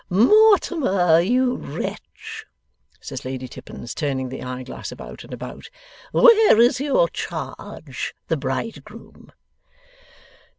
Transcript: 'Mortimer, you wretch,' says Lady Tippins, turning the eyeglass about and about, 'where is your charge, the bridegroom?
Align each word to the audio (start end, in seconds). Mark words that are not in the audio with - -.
'Mortimer, 0.09 1.19
you 1.21 1.53
wretch,' 1.57 2.47
says 2.99 3.23
Lady 3.23 3.47
Tippins, 3.47 3.93
turning 3.93 4.29
the 4.29 4.41
eyeglass 4.41 4.91
about 4.91 5.23
and 5.23 5.31
about, 5.31 5.69
'where 6.11 6.59
is 6.59 6.79
your 6.79 7.07
charge, 7.07 8.15
the 8.27 8.35
bridegroom? 8.35 9.31